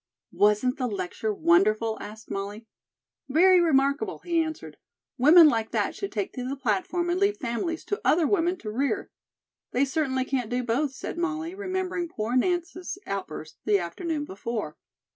"Wasn't 0.33 0.79
the 0.79 0.87
lecture 0.87 1.31
wonderful?" 1.31 1.95
asked 2.01 2.31
Molly. 2.31 2.65
"Very 3.29 3.61
remarkable," 3.61 4.17
he 4.25 4.41
answered. 4.41 4.77
"Women 5.19 5.47
like 5.47 5.69
that 5.69 5.93
should 5.95 6.11
take 6.11 6.33
to 6.33 6.43
the 6.43 6.55
platform 6.55 7.11
and 7.11 7.19
leave 7.19 7.37
families 7.37 7.85
to 7.85 8.01
other 8.03 8.25
women 8.25 8.57
to 8.61 8.71
rear." 8.71 9.11
"They 9.73 9.85
certainly 9.85 10.25
can't 10.25 10.49
do 10.49 10.63
both," 10.63 10.93
said 10.93 11.19
Molly, 11.19 11.53
remembering 11.53 12.09
poor 12.09 12.35
Nance's 12.35 12.97
outburst 13.05 13.57
the 13.65 13.77
afternoon 13.77 14.25
before. 14.25 14.75